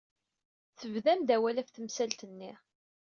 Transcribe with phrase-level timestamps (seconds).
[0.79, 2.53] Tebdam-d awal ɣef temsalt-nni.